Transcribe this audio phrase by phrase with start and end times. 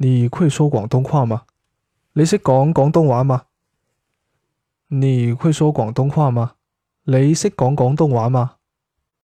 [0.00, 1.42] 你会说广东话吗？
[2.12, 3.46] 你识讲广东话吗？
[4.86, 6.52] 你会说广东话吗？
[7.02, 8.57] 你识讲广东话吗？